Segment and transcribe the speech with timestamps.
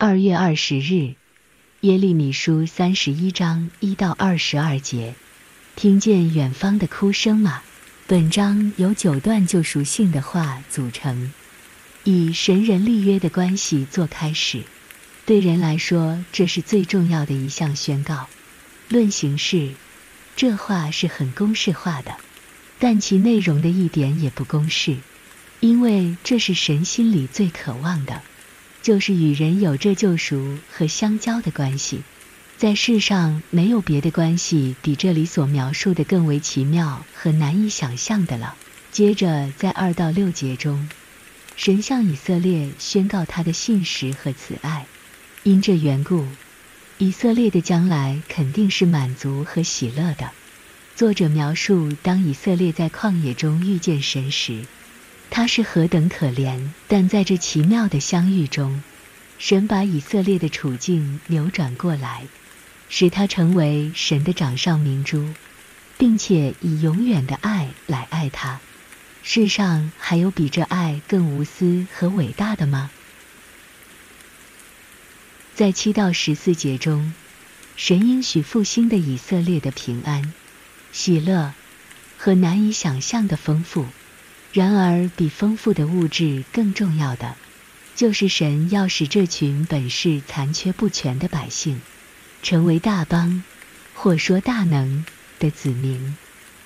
[0.00, 1.16] 二月二十日，
[1.80, 5.16] 耶利米书三十一章一到二十二节，
[5.74, 7.62] 听见远方的哭声吗？
[8.06, 11.32] 本章由九段救赎性的话组成，
[12.04, 14.62] 以神人立约的关系做开始。
[15.26, 18.28] 对人来说，这是最重要的一项宣告。
[18.88, 19.72] 论形式，
[20.36, 22.14] 这话是很公式化的，
[22.78, 24.98] 但其内容的一点也不公式，
[25.58, 28.22] 因为这是神心里最渴望的，
[28.82, 32.02] 就是与人有着救赎和相交的关系。
[32.56, 38.56] 在世上没有别的关系比这里所描述的更为奇妙和难以想象的了。
[38.90, 40.88] 接着，在二到六节中，
[41.54, 44.86] 神向以色列宣告他的信实和慈爱。
[45.44, 46.26] 因这缘故，
[46.98, 50.32] 以色列的将来肯定是满足和喜乐的。
[50.96, 54.64] 作者描述当以色列在旷野中遇见神时，
[55.30, 56.70] 他是何等可怜。
[56.88, 58.82] 但在这奇妙的相遇中，
[59.38, 62.26] 神把以色列的处境扭转过来，
[62.88, 65.32] 使他成为神的掌上明珠，
[65.96, 68.60] 并且以永远的爱来爱他。
[69.22, 72.90] 世上还有比这爱更无私和伟大的吗？
[75.54, 77.12] 在七到十四节中，
[77.76, 80.32] 神应许复兴的以色列的平安、
[80.92, 81.52] 喜乐
[82.16, 83.86] 和难以想象的丰富。
[84.58, 87.36] 然而，比丰富的物质更重要的，
[87.94, 91.80] 就是神要使这群本是残缺不全的百姓，
[92.42, 93.44] 成为大邦，
[93.94, 95.04] 或说大能
[95.38, 96.16] 的子民，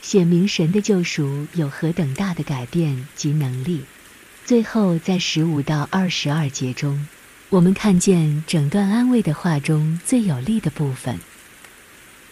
[0.00, 3.84] 显明神的救赎有何等大的改变及能力。
[4.46, 7.06] 最后，在十五到二十二节中。
[7.50, 11.20] 我们看见整段安慰的话中最有力的部分。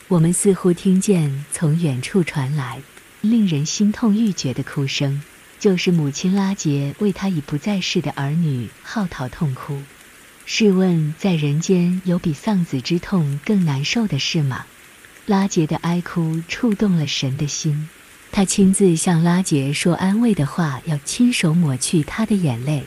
[0.08, 2.80] 我们似乎听见从远处传来
[3.20, 5.22] 令人心痛欲绝的哭声，
[5.62, 9.80] 就是母亲拉杰为他已不在世的儿女号啕痛哭。
[10.44, 14.66] 试问，在人间有比丧子之痛更难受的事吗？
[15.24, 17.88] 拉杰的哀哭触动了神的心，
[18.32, 22.82] 他亲自向拉杰说安慰的话，要亲手抹去他的眼泪。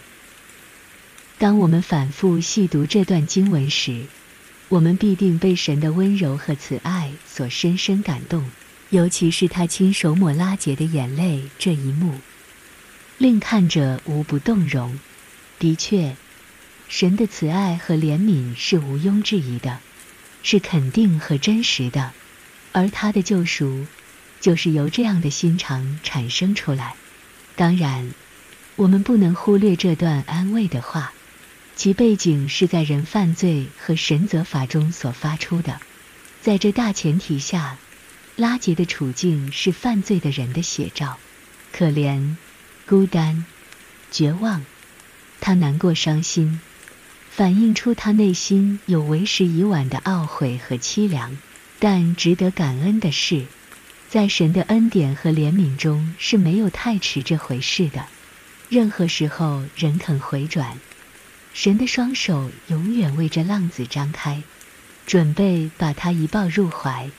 [1.37, 4.03] 当我们反复细读这段经文时，
[4.67, 8.43] 我们必定被神的温柔和慈爱所深深感动，
[8.89, 12.19] 尤其是他亲手抹拉杰的眼泪这一幕，
[13.17, 14.99] 令看者无不动容。
[15.59, 16.15] 的确，
[16.87, 19.79] 神的慈爱和怜悯是毋庸置疑的，
[20.43, 22.11] 是肯定和真实的，
[22.71, 23.85] 而他的救赎
[24.41, 26.95] 就是由这样的心肠产生出来。
[27.55, 28.11] 当然，
[28.75, 31.13] 我们不能忽略这段安慰的话。
[31.77, 35.81] 其背景是在人犯罪和神责罚中所发出的。
[36.41, 37.77] 在这大前提下，
[38.37, 41.17] 拉杰的处境是犯罪的人的写照，
[41.73, 42.35] 可怜、
[42.87, 43.45] 孤单、
[44.11, 44.63] 绝望。
[45.41, 46.59] 他难过、伤心，
[47.31, 51.35] 反映出他内心有为时已晚的懊悔和凄凉。
[51.79, 53.45] 但值得感恩的是，
[54.07, 58.05] 在神的恩典和怜悯中是没有太迟这回事的。
[58.69, 60.79] 任何时候，人肯回转。
[61.53, 64.43] 神的双手永远为这浪子张开，
[65.05, 67.09] 准备把他一抱入怀。